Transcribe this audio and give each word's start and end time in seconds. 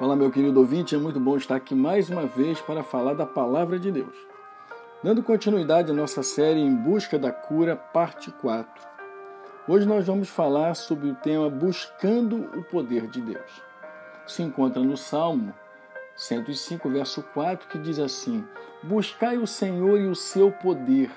Olá, 0.00 0.16
meu 0.16 0.30
querido 0.30 0.58
ouvinte, 0.58 0.94
é 0.94 0.98
muito 0.98 1.20
bom 1.20 1.36
estar 1.36 1.56
aqui 1.56 1.74
mais 1.74 2.08
uma 2.08 2.24
vez 2.24 2.58
para 2.58 2.82
falar 2.82 3.12
da 3.12 3.26
palavra 3.26 3.78
de 3.78 3.92
Deus. 3.92 4.14
Dando 5.04 5.22
continuidade 5.22 5.90
à 5.90 5.94
nossa 5.94 6.22
série 6.22 6.58
Em 6.58 6.74
Busca 6.74 7.18
da 7.18 7.30
Cura, 7.30 7.76
parte 7.76 8.30
4. 8.30 8.82
Hoje 9.68 9.86
nós 9.86 10.06
vamos 10.06 10.30
falar 10.30 10.72
sobre 10.72 11.10
o 11.10 11.14
tema 11.16 11.50
Buscando 11.50 12.48
o 12.58 12.64
Poder 12.64 13.08
de 13.08 13.20
Deus. 13.20 13.62
Se 14.26 14.42
encontra 14.42 14.82
no 14.82 14.96
Salmo 14.96 15.52
105, 16.16 16.88
verso 16.88 17.22
4, 17.34 17.68
que 17.68 17.78
diz 17.78 17.98
assim: 17.98 18.42
Buscai 18.82 19.36
o 19.36 19.46
Senhor 19.46 20.00
e 20.00 20.06
o 20.06 20.14
seu 20.14 20.50
poder, 20.50 21.10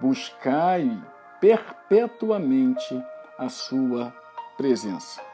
buscai 0.00 1.02
perpetuamente 1.40 2.96
a 3.36 3.48
sua 3.48 4.14
presença. 4.56 5.33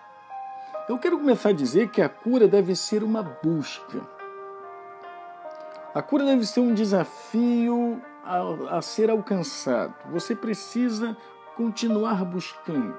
Eu 0.90 0.98
quero 0.98 1.18
começar 1.18 1.50
a 1.50 1.52
dizer 1.52 1.90
que 1.90 2.02
a 2.02 2.08
cura 2.08 2.48
deve 2.48 2.74
ser 2.74 3.04
uma 3.04 3.22
busca. 3.22 4.00
A 5.94 6.02
cura 6.02 6.24
deve 6.24 6.44
ser 6.44 6.58
um 6.58 6.74
desafio 6.74 8.02
a, 8.24 8.76
a 8.76 8.82
ser 8.82 9.08
alcançado. 9.08 9.94
Você 10.10 10.34
precisa 10.34 11.16
continuar 11.56 12.24
buscando. 12.24 12.98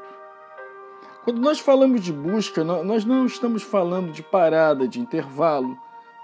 Quando 1.26 1.42
nós 1.42 1.60
falamos 1.60 2.00
de 2.00 2.14
busca, 2.14 2.64
nós 2.64 3.04
não 3.04 3.26
estamos 3.26 3.62
falando 3.62 4.14
de 4.14 4.24
parada, 4.24 4.88
de 4.88 5.02
intervalo. 5.02 5.78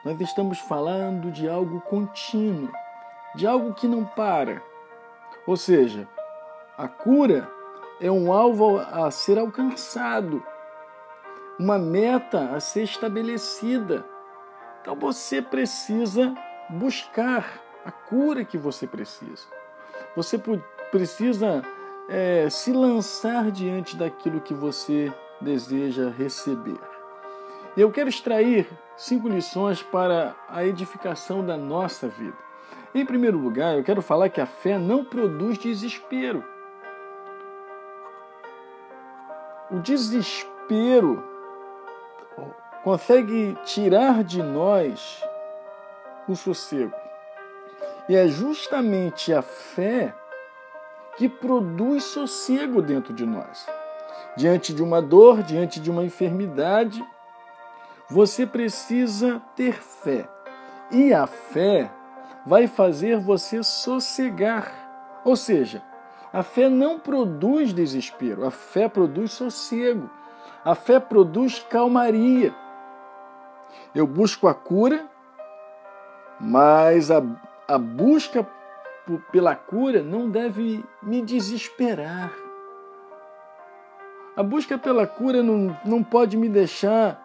Nós 0.05 0.22
estamos 0.22 0.59
falando 0.59 1.30
de 1.34 1.49
algo 1.49 1.81
contínuo, 1.81 2.72
de 3.36 3.45
algo 3.45 3.73
que 3.73 3.89
não 3.89 4.05
para. 4.05 4.63
Ou 5.45 5.58
seja, 5.58 6.08
a 6.77 6.88
cura 6.88 7.52
é 7.99 8.09
um 8.09 8.31
alvo 8.31 8.80
a 8.80 9.11
ser 9.11 9.38
alcançado 9.38 10.41
uma 11.59 11.77
meta 11.77 12.52
a 12.55 12.59
ser 12.59 12.84
estabelecida. 12.84 14.05
Então 14.81 14.95
você 14.95 15.41
precisa 15.41 16.36
buscar 16.69 17.61
a 17.86 17.91
cura 17.91 18.45
que 18.45 18.58
você 18.58 18.86
precisa. 18.86 19.47
Você 20.16 20.41
precisa 20.91 21.64
é, 22.09 22.49
se 22.49 22.72
lançar 22.72 23.52
diante 23.52 23.95
daquilo 23.95 24.41
que 24.41 24.53
você 24.53 25.11
deseja 25.41 26.09
receber. 26.09 26.80
Eu 27.75 27.92
quero 27.92 28.09
extrair 28.09 28.67
cinco 28.95 29.27
lições 29.27 29.83
para 29.83 30.36
a 30.49 30.66
edificação 30.66 31.45
da 31.45 31.55
nossa 31.55 32.08
vida. 32.08 32.38
Em 32.94 33.05
primeiro 33.05 33.38
lugar, 33.38 33.77
eu 33.77 33.83
quero 33.83 34.02
falar 34.02 34.30
que 34.30 34.42
a 34.42 34.45
fé 34.45 34.80
não 34.80 35.05
produz 35.05 35.58
desespero. 35.58 36.44
O 39.69 39.80
desespero 39.80 41.36
consegue 42.88 43.57
tirar 43.66 44.23
de 44.23 44.41
nós 44.41 45.21
o 46.25 46.38
sossego. 46.38 46.95
E 48.07 48.16
é 48.16 48.30
justamente 48.30 49.33
a 49.33 49.41
fé 49.41 50.16
que 51.17 51.27
produz 51.27 52.05
sossego 52.05 52.81
dentro 52.81 53.13
de 53.13 53.25
nós. 53.25 53.67
Diante 54.38 54.73
de 54.73 54.81
uma 54.81 55.02
dor, 55.02 55.43
diante 55.43 55.81
de 55.81 55.91
uma 55.91 56.02
enfermidade, 56.05 57.05
você 58.09 58.47
precisa 58.47 59.41
ter 59.53 59.73
fé. 59.73 60.25
E 60.89 61.13
a 61.13 61.27
fé 61.27 61.91
vai 62.45 62.67
fazer 62.67 63.19
você 63.19 63.61
sossegar. 63.63 64.71
Ou 65.25 65.35
seja, 65.35 65.83
a 66.31 66.41
fé 66.41 66.69
não 66.69 66.97
produz 66.97 67.73
desespero, 67.73 68.45
a 68.45 68.52
fé 68.52 68.88
produz 68.88 69.33
sossego. 69.33 70.09
A 70.63 70.73
fé 70.73 71.02
produz 71.02 71.59
calmaria. 71.69 72.55
Eu 73.94 74.06
busco 74.06 74.47
a 74.47 74.53
cura, 74.53 75.08
mas 76.39 77.09
a, 77.09 77.23
a 77.67 77.77
busca 77.77 78.48
pela 79.32 79.55
cura 79.55 80.02
não 80.02 80.30
deve 80.30 80.83
me 81.02 81.21
desesperar. 81.21 82.32
A 84.36 84.43
busca 84.43 84.77
pela 84.77 85.08
cura 85.08 85.42
não, 85.42 85.76
não 85.83 86.04
pode 86.04 86.38
me 86.38 86.48
deixar 86.48 87.20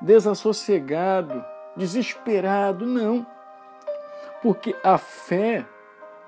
desassossegado, 0.00 1.44
desesperado, 1.76 2.86
não. 2.86 3.26
Porque 4.42 4.74
a 4.82 4.96
fé 4.96 5.66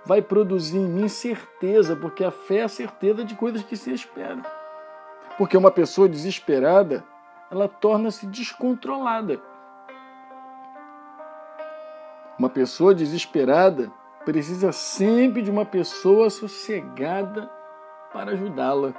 vai 0.04 0.20
produzir 0.20 0.78
em 0.78 0.88
mim 0.88 1.08
certeza, 1.08 1.94
porque 1.94 2.24
a 2.24 2.30
fé 2.30 2.58
é 2.58 2.62
a 2.64 2.68
certeza 2.68 3.24
de 3.24 3.34
coisas 3.34 3.62
que 3.62 3.76
se 3.76 3.92
esperam. 3.92 4.42
Porque 5.36 5.56
uma 5.56 5.70
pessoa 5.70 6.08
desesperada, 6.08 7.04
ela 7.50 7.68
torna-se 7.68 8.26
descontrolada. 8.26 9.40
Uma 12.38 12.48
pessoa 12.48 12.94
desesperada 12.94 13.90
precisa 14.24 14.70
sempre 14.70 15.42
de 15.42 15.50
uma 15.50 15.64
pessoa 15.64 16.30
sossegada 16.30 17.50
para 18.12 18.32
ajudá-la. 18.32 18.92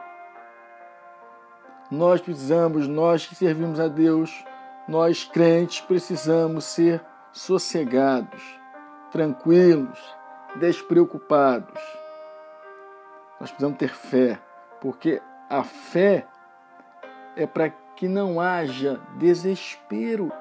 Nós 1.90 2.20
precisamos, 2.20 2.88
nós 2.88 3.26
que 3.26 3.36
servimos 3.36 3.80
a 3.80 3.88
Deus, 3.88 4.44
nós 4.88 5.24
crentes 5.24 5.82
precisamos 5.82 6.66
ser 6.66 7.02
sossegados, 7.32 8.44
tranquilos, 9.12 10.00
despreocupados. 10.56 11.82
Nós 13.40 13.50
precisamos 13.50 13.78
ter 13.78 13.94
fé, 13.94 14.40
porque 14.82 15.22
a 15.50 15.64
fé 15.64 16.28
é 17.36 17.48
para 17.48 17.70
que 17.70 18.08
não 18.08 18.40
haja 18.40 19.00
desespero. 19.18 20.32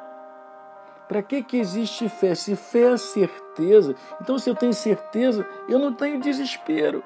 Para 1.09 1.23
que, 1.23 1.43
que 1.43 1.57
existe 1.57 2.09
fé? 2.09 2.35
Se 2.35 2.55
fé 2.55 2.93
é 2.93 2.97
certeza, 2.97 3.95
então 4.21 4.39
se 4.39 4.51
eu 4.51 4.55
tenho 4.55 4.75
certeza, 4.75 5.49
eu 5.69 5.79
não 5.79 5.93
tenho 5.93 6.21
desespero. 6.21 7.03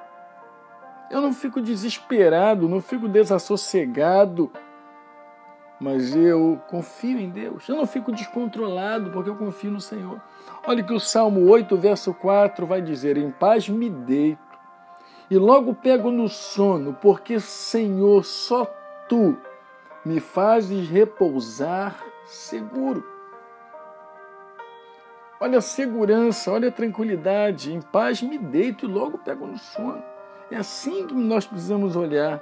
Eu 1.11 1.21
não 1.21 1.33
fico 1.33 1.61
desesperado, 1.61 2.69
não 2.69 2.81
fico 2.81 3.07
desassossegado, 3.07 4.51
mas 5.79 6.17
eu 6.17 6.61
confio 6.69 7.19
em 7.19 7.29
Deus. 7.29 7.69
Eu 7.69 7.77
não 7.77 7.87
fico 7.87 8.11
descontrolado 8.11 9.11
porque 9.11 9.31
eu 9.31 9.37
confio 9.37 9.71
no 9.71 9.81
Senhor. 9.81 10.21
Olha 10.67 10.83
que 10.83 10.93
o 10.93 11.01
Salmo 11.01 11.49
8, 11.49 11.77
verso 11.77 12.15
4 12.15 12.67
vai 12.67 12.81
dizer: 12.81 13.17
Em 13.17 13.31
paz 13.31 13.69
me 13.69 13.91
deito 13.91 14.41
e 15.31 15.39
logo 15.39 15.75
pego 15.75 16.11
no 16.11 16.29
sono, 16.29 16.93
porque, 17.01 17.41
Senhor, 17.41 18.25
só 18.25 18.65
tu 19.09 19.37
me 20.05 20.21
fazes 20.21 20.89
repousar 20.89 21.97
seguro. 22.27 23.12
Olha 25.43 25.59
a 25.59 25.61
segurança, 25.61 26.53
olha 26.53 26.69
a 26.69 26.71
tranquilidade, 26.71 27.73
em 27.73 27.81
paz 27.81 28.23
me 28.23 28.39
deito 28.39 28.87
e 28.87 28.89
logo 28.89 29.19
pego 29.19 29.45
no 29.45 29.59
sono. 29.59 30.01
É 30.49 30.57
assim 30.57 31.05
que 31.05 31.15
nós 31.15 31.45
precisamos 31.45 31.97
olhar 31.97 32.41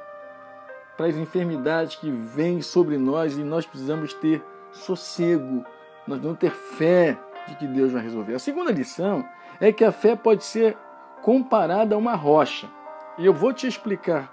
para 0.98 1.06
as 1.06 1.16
enfermidades 1.16 1.96
que 1.96 2.10
vêm 2.10 2.60
sobre 2.60 2.98
nós 2.98 3.38
e 3.38 3.42
nós 3.42 3.64
precisamos 3.64 4.12
ter 4.12 4.44
sossego, 4.70 5.64
nós 6.06 6.20
vamos 6.20 6.36
ter 6.36 6.50
fé 6.50 7.18
de 7.48 7.54
que 7.54 7.66
Deus 7.66 7.90
vai 7.90 8.02
resolver. 8.02 8.34
A 8.34 8.38
segunda 8.38 8.70
lição 8.70 9.26
é 9.58 9.72
que 9.72 9.82
a 9.82 9.92
fé 9.92 10.14
pode 10.14 10.44
ser 10.44 10.76
comparada 11.22 11.94
a 11.94 11.98
uma 11.98 12.14
rocha. 12.14 12.68
E 13.16 13.24
eu 13.24 13.32
vou 13.32 13.54
te 13.54 13.66
explicar 13.66 14.30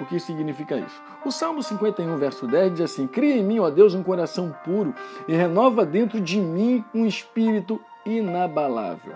o 0.00 0.04
que 0.04 0.20
significa 0.20 0.76
isso. 0.76 1.02
O 1.24 1.32
Salmo 1.32 1.60
51, 1.60 2.16
verso 2.18 2.46
10 2.46 2.74
diz 2.74 2.80
assim: 2.82 3.08
Cria 3.08 3.34
em 3.34 3.42
mim, 3.42 3.58
ó 3.58 3.68
Deus, 3.68 3.96
um 3.96 4.04
coração 4.04 4.54
puro 4.64 4.94
e 5.26 5.34
renova 5.34 5.84
dentro 5.84 6.20
de 6.20 6.38
mim 6.38 6.84
um 6.94 7.04
espírito 7.04 7.80
inabalável. 8.06 9.14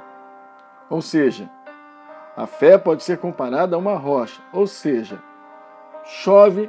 Ou 0.91 1.01
seja, 1.01 1.49
a 2.37 2.47
fé 2.47 2.77
pode 2.77 3.03
ser 3.03 3.19
comparada 3.19 3.77
a 3.77 3.79
uma 3.79 3.97
rocha, 3.97 4.43
ou 4.53 4.67
seja, 4.67 5.23
chove 6.05 6.69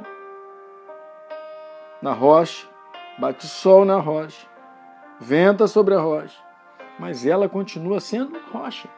na 2.00 2.12
rocha, 2.12 2.66
bate 3.18 3.46
sol 3.46 3.84
na 3.84 3.98
rocha, 3.98 4.46
venta 5.20 5.66
sobre 5.66 5.94
a 5.94 6.00
rocha, 6.00 6.40
mas 6.98 7.26
ela 7.26 7.48
continua 7.48 8.00
sendo 8.00 8.38
rocha. 8.50 8.88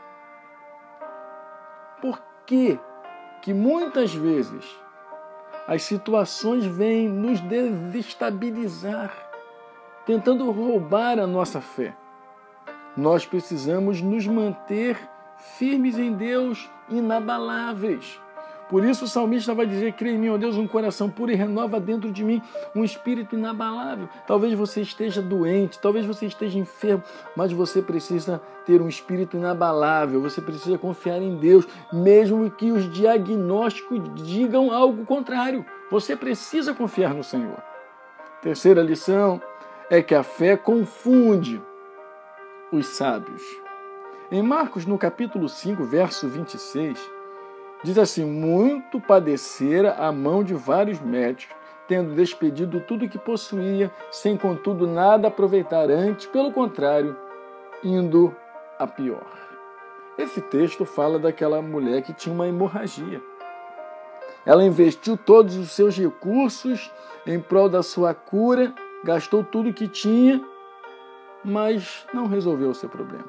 Por 2.00 2.22
quê? 2.46 2.78
que 3.44 3.52
muitas 3.52 4.14
vezes 4.14 4.64
as 5.68 5.82
situações 5.82 6.64
vêm 6.64 7.06
nos 7.06 7.38
desestabilizar, 7.42 9.12
tentando 10.06 10.50
roubar 10.50 11.18
a 11.18 11.26
nossa 11.26 11.60
fé. 11.60 11.94
Nós 12.96 13.26
precisamos 13.26 14.00
nos 14.00 14.26
manter 14.26 14.96
firmes 15.36 15.98
em 15.98 16.12
Deus, 16.12 16.70
inabaláveis. 16.88 18.20
Por 18.68 18.84
isso 18.84 19.04
o 19.04 19.08
salmista 19.08 19.54
vai 19.54 19.66
dizer: 19.66 19.92
Crê 19.92 20.12
em 20.12 20.18
mim, 20.18 20.30
ó 20.30 20.38
Deus, 20.38 20.56
um 20.56 20.66
coração 20.66 21.10
puro 21.10 21.30
e 21.30 21.34
renova 21.34 21.78
dentro 21.78 22.10
de 22.10 22.24
mim 22.24 22.40
um 22.74 22.82
espírito 22.82 23.36
inabalável. 23.36 24.08
Talvez 24.26 24.54
você 24.54 24.80
esteja 24.80 25.20
doente, 25.20 25.78
talvez 25.78 26.06
você 26.06 26.26
esteja 26.26 26.58
enfermo, 26.58 27.02
mas 27.36 27.52
você 27.52 27.82
precisa 27.82 28.40
ter 28.64 28.80
um 28.80 28.88
espírito 28.88 29.36
inabalável, 29.36 30.20
você 30.20 30.40
precisa 30.40 30.78
confiar 30.78 31.20
em 31.20 31.36
Deus, 31.36 31.66
mesmo 31.92 32.50
que 32.50 32.72
os 32.72 32.90
diagnósticos 32.90 34.00
digam 34.24 34.72
algo 34.72 35.04
contrário. 35.04 35.64
Você 35.90 36.16
precisa 36.16 36.72
confiar 36.72 37.12
no 37.12 37.22
Senhor. 37.22 37.62
Terceira 38.40 38.82
lição 38.82 39.40
é 39.90 40.02
que 40.02 40.14
a 40.14 40.22
fé 40.22 40.56
confunde 40.56 41.60
os 42.76 42.86
sábios. 42.86 43.42
Em 44.30 44.42
Marcos, 44.42 44.84
no 44.84 44.98
capítulo 44.98 45.48
5, 45.48 45.84
verso 45.84 46.28
26, 46.28 46.98
diz 47.82 47.98
assim: 47.98 48.24
Muito 48.24 49.00
padecera 49.00 49.94
a 49.94 50.10
mão 50.10 50.42
de 50.42 50.54
vários 50.54 51.00
médicos, 51.00 51.54
tendo 51.86 52.14
despedido 52.14 52.80
tudo 52.80 53.04
o 53.04 53.08
que 53.08 53.18
possuía, 53.18 53.92
sem 54.10 54.36
contudo 54.36 54.86
nada 54.86 55.28
aproveitar 55.28 55.90
antes, 55.90 56.26
pelo 56.26 56.50
contrário, 56.50 57.16
indo 57.82 58.34
a 58.78 58.86
pior. 58.86 59.26
Esse 60.16 60.40
texto 60.40 60.84
fala 60.84 61.18
daquela 61.18 61.60
mulher 61.60 62.02
que 62.02 62.12
tinha 62.12 62.34
uma 62.34 62.48
hemorragia. 62.48 63.20
Ela 64.46 64.64
investiu 64.64 65.16
todos 65.16 65.56
os 65.56 65.70
seus 65.72 65.96
recursos 65.96 66.90
em 67.26 67.40
prol 67.40 67.68
da 67.68 67.82
sua 67.82 68.14
cura, 68.14 68.74
gastou 69.02 69.42
tudo 69.42 69.72
que 69.72 69.88
tinha, 69.88 70.42
mas 71.44 72.06
não 72.12 72.26
resolveu 72.26 72.70
o 72.70 72.74
seu 72.74 72.88
problema. 72.88 73.28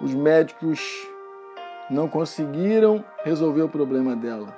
Os 0.00 0.14
médicos 0.14 1.08
não 1.90 2.08
conseguiram 2.08 3.04
resolver 3.24 3.62
o 3.62 3.68
problema 3.68 4.14
dela. 4.14 4.54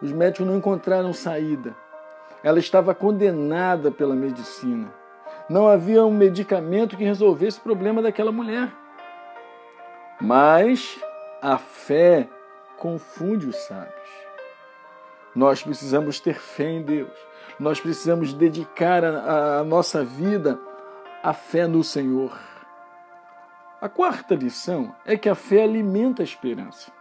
Os 0.00 0.12
médicos 0.12 0.46
não 0.46 0.56
encontraram 0.56 1.12
saída. 1.12 1.74
Ela 2.42 2.60
estava 2.60 2.94
condenada 2.94 3.90
pela 3.90 4.14
medicina. 4.14 4.92
Não 5.48 5.66
havia 5.66 6.04
um 6.04 6.12
medicamento 6.12 6.96
que 6.96 7.02
resolvesse 7.02 7.58
o 7.58 7.62
problema 7.62 8.00
daquela 8.00 8.30
mulher. 8.30 8.70
Mas 10.20 11.00
a 11.42 11.58
fé 11.58 12.28
confunde 12.76 13.48
os 13.48 13.56
sábios. 13.56 14.28
Nós 15.34 15.62
precisamos 15.62 16.20
ter 16.20 16.34
fé 16.34 16.70
em 16.70 16.82
Deus. 16.82 17.10
Nós 17.58 17.80
precisamos 17.80 18.32
dedicar 18.32 19.04
a, 19.04 19.58
a 19.58 19.64
nossa 19.64 20.04
vida 20.04 20.60
à 21.22 21.32
fé 21.32 21.66
no 21.66 21.82
Senhor. 21.82 22.38
A 23.80 23.88
quarta 23.88 24.34
lição 24.34 24.94
é 25.04 25.16
que 25.16 25.28
a 25.28 25.34
fé 25.34 25.62
alimenta 25.62 26.22
a 26.22 26.24
esperança. 26.24 26.92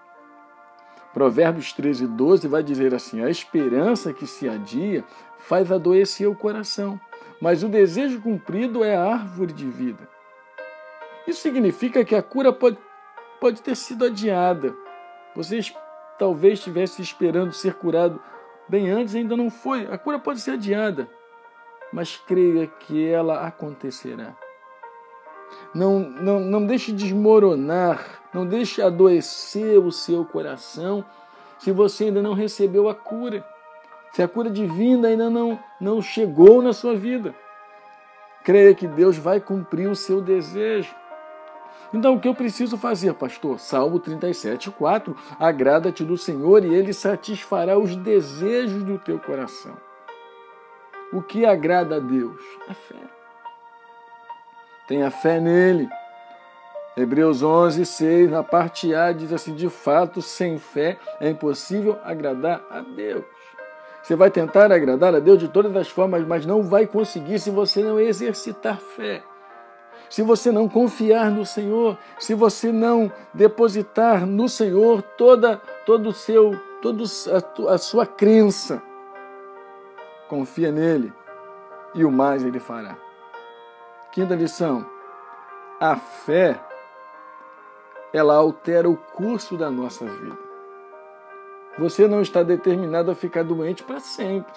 Provérbios 1.14 1.74
13, 1.74 2.08
12 2.08 2.48
vai 2.48 2.62
dizer 2.62 2.94
assim: 2.94 3.24
A 3.24 3.30
esperança 3.30 4.14
que 4.14 4.28
se 4.28 4.48
adia 4.48 5.04
faz 5.38 5.72
adoecer 5.72 6.28
o 6.28 6.36
coração, 6.36 7.00
mas 7.42 7.64
o 7.64 7.70
desejo 7.70 8.22
cumprido 8.22 8.84
é 8.84 8.96
a 8.96 9.04
árvore 9.04 9.54
de 9.54 9.68
vida. 9.68 10.08
Isso 11.28 11.42
significa 11.42 12.06
que 12.06 12.16
a 12.16 12.22
cura 12.22 12.54
pode, 12.54 12.78
pode 13.40 13.62
ter 13.62 13.76
sido 13.76 14.06
adiada. 14.06 14.76
Vocês 15.36 15.74
talvez 16.18 16.60
estivessem 16.60 17.04
esperando 17.04 17.52
ser 17.52 17.76
curado 17.76 18.22
bem 18.70 18.90
antes, 18.90 19.16
ainda 19.16 19.36
não 19.36 19.50
foi. 19.50 19.88
A 19.92 19.98
cura 19.98 20.20
pode 20.20 20.40
ser 20.40 20.52
adiada, 20.52 21.10
mas 21.92 22.18
creia 22.18 22.68
que 22.68 23.08
ela 23.08 23.48
acontecerá. 23.48 24.36
Não, 25.74 26.00
não, 26.00 26.40
não 26.40 26.66
deixe 26.66 26.92
desmoronar, 26.92 28.22
não 28.34 28.46
deixe 28.46 28.82
adoecer 28.82 29.80
o 29.80 29.92
seu 29.92 30.26
coração 30.26 31.06
se 31.60 31.72
você 31.72 32.06
ainda 32.06 32.22
não 32.22 32.34
recebeu 32.34 32.88
a 32.88 32.96
cura, 32.96 33.46
se 34.12 34.22
a 34.22 34.28
cura 34.28 34.50
divina 34.50 35.08
ainda 35.08 35.30
não, 35.30 35.60
não 35.80 36.02
chegou 36.02 36.62
na 36.62 36.74
sua 36.74 36.96
vida. 36.96 37.36
Creia 38.44 38.74
que 38.74 38.88
Deus 38.88 39.18
vai 39.18 39.40
cumprir 39.40 39.90
o 39.90 39.96
seu 39.96 40.22
desejo. 40.22 40.94
Então, 41.94 42.16
o 42.16 42.20
que 42.20 42.28
eu 42.28 42.36
preciso 42.36 42.78
fazer, 42.78 43.14
pastor? 43.14 43.60
Salmo 43.60 44.00
37, 44.00 44.72
4. 44.72 45.16
Agrada-te 45.40 46.04
do 46.04 46.18
Senhor 46.18 46.64
e 46.64 46.74
ele 46.74 46.94
satisfará 46.94 47.78
os 47.78 47.96
desejos 47.96 48.84
do 48.84 48.98
teu 48.98 49.20
coração. 49.20 49.87
O 51.14 51.22
que 51.22 51.46
agrada 51.46 51.98
a 51.98 52.00
Deus? 52.00 52.42
A 52.68 52.74
fé. 52.74 52.96
Tenha 54.88 55.10
fé 55.10 55.40
nele. 55.40 55.88
Hebreus 56.98 57.44
11, 57.44 57.86
6, 57.86 58.32
na 58.32 58.44
parte 58.44 58.94
A, 58.94 59.12
diz 59.12 59.32
assim: 59.32 59.54
de 59.54 59.70
fato, 59.70 60.22
sem 60.22 60.58
fé 60.58 60.98
é 61.20 61.30
impossível 61.30 61.98
agradar 62.04 62.66
a 62.70 62.82
Deus. 62.82 63.24
Você 64.02 64.16
vai 64.16 64.32
tentar 64.32 64.72
agradar 64.72 65.14
a 65.14 65.20
Deus 65.20 65.38
de 65.38 65.48
todas 65.48 65.76
as 65.76 65.90
formas, 65.90 66.26
mas 66.26 66.46
não 66.46 66.64
vai 66.64 66.88
conseguir 66.88 67.40
se 67.40 67.52
você 67.52 67.84
não 67.84 68.00
exercitar 68.00 68.80
fé. 68.80 69.22
Se 70.10 70.22
você 70.22 70.52
não 70.52 70.70
confiar 70.70 71.30
no 71.30 71.46
Senhor, 71.46 71.98
se 72.18 72.34
você 72.34 72.72
não 72.72 73.12
depositar 73.34 74.26
no 74.26 74.48
Senhor 74.48 75.02
toda 75.02 75.62
todo 75.86 76.10
o 76.10 76.14
seu 76.14 76.58
toda 76.82 77.04
a 77.74 77.78
sua 77.78 78.06
crença, 78.06 78.82
confia 80.28 80.72
nele 80.72 81.14
e 81.94 82.06
o 82.06 82.12
mais 82.12 82.44
ele 82.44 82.60
fará. 82.60 82.98
Quinta 84.12 84.36
lição: 84.36 84.86
a 85.80 85.96
fé 85.96 86.60
ela 88.14 88.36
altera 88.36 88.90
o 88.90 88.98
curso 88.98 89.58
da 89.58 89.70
nossa 89.70 90.06
vida. 90.06 90.38
Você 91.78 92.08
não 92.08 92.22
está 92.22 92.42
determinado 92.42 93.12
a 93.12 93.16
ficar 93.16 93.44
doente 93.44 93.84
para 93.84 94.00
sempre. 94.00 94.54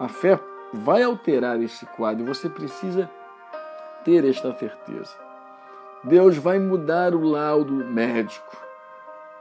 A 0.00 0.08
fé 0.08 0.40
vai 0.72 1.02
alterar 1.02 1.60
esse 1.60 1.86
quadro 1.86 2.24
você 2.24 2.48
precisa 2.48 3.08
ter 4.04 4.24
esta 4.24 4.52
certeza. 4.54 5.14
Deus 6.02 6.36
vai 6.36 6.58
mudar 6.58 7.14
o 7.14 7.22
laudo 7.22 7.72
médico. 7.72 8.56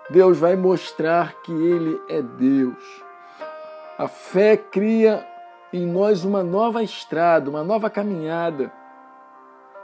Deus 0.10 0.38
vai 0.38 0.56
mostrar 0.56 1.34
que 1.42 1.52
Ele 1.52 2.00
é 2.08 2.22
Deus. 2.22 3.04
A 4.02 4.08
fé 4.08 4.58
cria 4.58 5.28
em 5.72 5.86
nós 5.86 6.26
uma 6.26 6.44
nova 6.44 6.82
estrada, 6.82 7.50
uma 7.50 7.64
nova 7.64 7.90
caminhada 7.90 8.72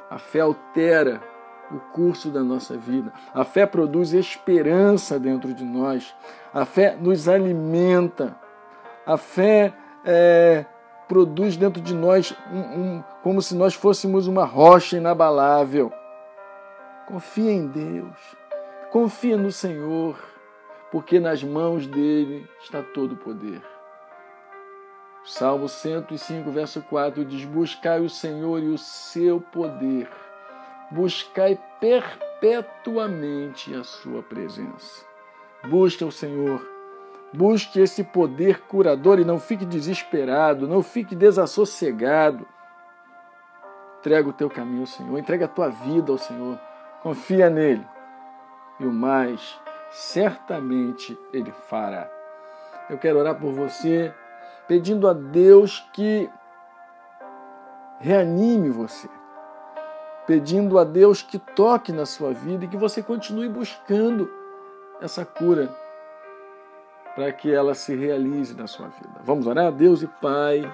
a 0.09 0.17
fé 0.17 0.39
altera 0.39 1.21
o 1.69 1.79
curso 1.91 2.29
da 2.29 2.41
nossa 2.41 2.77
vida. 2.77 3.11
A 3.33 3.43
fé 3.43 3.65
produz 3.65 4.13
esperança 4.13 5.19
dentro 5.19 5.53
de 5.53 5.65
nós. 5.65 6.15
A 6.53 6.65
fé 6.65 6.95
nos 6.95 7.27
alimenta. 7.27 8.37
A 9.05 9.17
fé 9.17 9.73
é, 10.05 10.65
produz 11.07 11.57
dentro 11.57 11.81
de 11.81 11.93
nós 11.93 12.33
um, 12.51 12.59
um, 12.59 13.03
como 13.21 13.41
se 13.41 13.53
nós 13.53 13.73
fôssemos 13.73 14.27
uma 14.27 14.45
rocha 14.45 14.95
inabalável. 14.95 15.91
Confia 17.05 17.51
em 17.51 17.67
Deus. 17.67 18.17
Confia 18.91 19.35
no 19.35 19.51
Senhor, 19.51 20.17
porque 20.89 21.19
nas 21.19 21.43
mãos 21.43 21.85
dele 21.85 22.47
está 22.61 22.81
todo 22.81 23.13
o 23.13 23.17
poder. 23.17 23.61
Salmo 25.27 25.67
105, 25.67 26.49
verso 26.51 26.81
4 26.81 27.25
diz: 27.25 27.43
Buscai 27.43 27.99
o 27.99 28.09
Senhor 28.09 28.63
e 28.63 28.69
o 28.69 28.77
seu 28.77 29.41
poder, 29.41 30.09
buscai 30.89 31.59
perpetuamente 31.81 33.75
a 33.75 33.83
sua 33.83 34.23
presença. 34.23 35.05
Busque 35.65 36.01
o 36.05 36.11
Senhor, 36.11 36.65
busque 37.33 37.77
esse 37.77 38.05
poder 38.05 38.61
curador 38.61 39.19
e 39.19 39.25
não 39.25 39.37
fique 39.37 39.65
desesperado, 39.65 40.65
não 40.65 40.81
fique 40.81 41.13
desassossegado. 41.13 42.47
Entrega 43.99 44.29
o 44.29 44.33
teu 44.33 44.49
caminho 44.49 44.81
ao 44.81 44.87
Senhor, 44.87 45.19
entrega 45.19 45.43
a 45.43 45.49
tua 45.49 45.67
vida 45.67 46.09
ao 46.09 46.17
Senhor, 46.17 46.57
confia 47.03 47.49
nele 47.49 47.85
e 48.79 48.85
o 48.85 48.93
mais, 48.93 49.59
certamente 49.91 51.19
Ele 51.33 51.51
fará. 51.51 52.09
Eu 52.89 52.97
quero 52.97 53.19
orar 53.19 53.35
por 53.35 53.51
você 53.51 54.13
pedindo 54.67 55.07
a 55.07 55.13
Deus 55.13 55.85
que 55.93 56.29
reanime 57.99 58.69
você, 58.69 59.09
pedindo 60.25 60.77
a 60.77 60.83
Deus 60.83 61.21
que 61.21 61.39
toque 61.39 61.91
na 61.91 62.05
sua 62.05 62.33
vida 62.33 62.65
e 62.65 62.67
que 62.67 62.77
você 62.77 63.01
continue 63.01 63.49
buscando 63.49 64.29
essa 65.01 65.25
cura 65.25 65.73
para 67.15 67.31
que 67.31 67.51
ela 67.51 67.73
se 67.73 67.95
realize 67.95 68.55
na 68.55 68.67
sua 68.67 68.87
vida. 68.89 69.21
Vamos 69.23 69.47
orar? 69.47 69.71
Deus 69.71 70.03
e 70.03 70.07
Pai, 70.07 70.71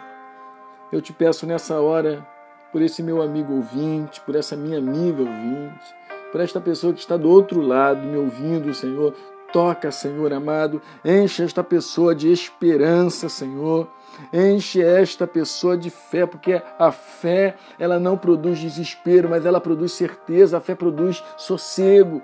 eu 0.91 1.01
te 1.01 1.13
peço 1.13 1.45
nessa 1.45 1.79
hora 1.79 2.25
por 2.71 2.81
esse 2.81 3.01
meu 3.01 3.21
amigo 3.21 3.53
ouvinte, 3.53 4.19
por 4.21 4.35
essa 4.35 4.55
minha 4.55 4.79
amiga 4.79 5.21
ouvinte, 5.21 5.95
por 6.31 6.41
esta 6.41 6.59
pessoa 6.59 6.91
que 6.91 6.99
está 6.99 7.15
do 7.15 7.29
outro 7.29 7.61
lado 7.61 8.01
me 8.01 8.17
ouvindo, 8.17 8.73
Senhor, 8.73 9.13
Toca, 9.53 9.91
Senhor 9.91 10.33
amado, 10.33 10.81
enche 11.05 11.43
esta 11.43 11.63
pessoa 11.63 12.15
de 12.15 12.31
esperança, 12.31 13.29
Senhor. 13.29 13.87
Enche 14.33 14.81
esta 14.81 15.27
pessoa 15.27 15.77
de 15.77 15.91
fé, 15.91 16.25
porque 16.25 16.59
a 16.79 16.91
fé, 16.91 17.55
ela 17.77 17.99
não 17.99 18.17
produz 18.17 18.59
desespero, 18.59 19.29
mas 19.29 19.45
ela 19.45 19.61
produz 19.61 19.91
certeza, 19.91 20.57
a 20.57 20.59
fé 20.59 20.73
produz 20.73 21.23
sossego. 21.37 22.19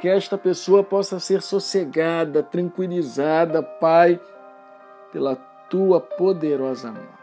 Que 0.00 0.08
esta 0.08 0.38
pessoa 0.38 0.84
possa 0.84 1.18
ser 1.18 1.42
sossegada, 1.42 2.40
tranquilizada, 2.40 3.62
Pai, 3.62 4.20
pela 5.12 5.34
tua 5.68 6.00
poderosa 6.00 6.92
mão. 6.92 7.20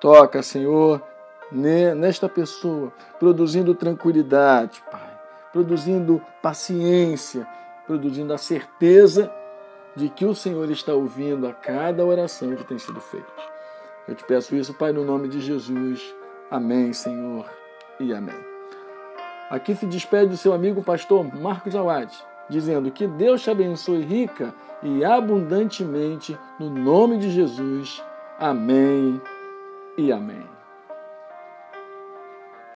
Toca, 0.00 0.42
Senhor, 0.42 1.02
nesta 1.50 2.28
pessoa, 2.28 2.92
produzindo 3.18 3.74
tranquilidade, 3.74 4.82
Pai, 4.90 5.18
produzindo 5.50 6.20
paciência, 6.42 7.46
produzindo 7.90 8.32
a 8.32 8.38
certeza 8.38 9.28
de 9.96 10.08
que 10.08 10.24
o 10.24 10.32
Senhor 10.32 10.70
está 10.70 10.94
ouvindo 10.94 11.48
a 11.48 11.52
cada 11.52 12.06
oração 12.06 12.54
que 12.54 12.62
tem 12.62 12.78
sido 12.78 13.00
feita. 13.00 13.26
Eu 14.06 14.14
te 14.14 14.22
peço 14.22 14.54
isso, 14.54 14.72
Pai, 14.74 14.92
no 14.92 15.04
nome 15.04 15.26
de 15.26 15.40
Jesus. 15.40 16.14
Amém, 16.48 16.92
Senhor, 16.92 17.50
e 17.98 18.14
amém. 18.14 18.38
Aqui 19.50 19.74
se 19.74 19.86
despede 19.86 20.34
o 20.34 20.36
seu 20.36 20.52
amigo 20.52 20.84
pastor 20.84 21.24
Marcos 21.34 21.74
Awad, 21.74 22.14
dizendo 22.48 22.92
que 22.92 23.08
Deus 23.08 23.42
te 23.42 23.50
abençoe 23.50 24.02
rica 24.02 24.54
e 24.84 25.04
abundantemente 25.04 26.38
no 26.60 26.70
nome 26.70 27.18
de 27.18 27.28
Jesus. 27.28 28.00
Amém 28.38 29.20
e 29.98 30.12
amém. 30.12 30.59